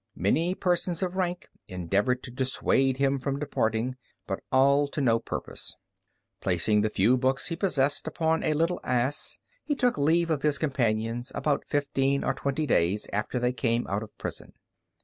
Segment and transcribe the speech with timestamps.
[0.15, 5.75] Many persons of rank endeavored to dissuade him from departing, but all to no purpose.
[6.39, 10.57] Placing the few books he possessed upon a little ass, he took leave of his
[10.57, 14.53] companions about fifteen or twenty days after they came out of prison.